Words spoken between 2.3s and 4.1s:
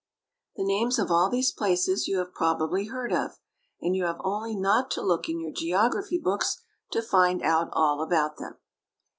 probably heard of; and you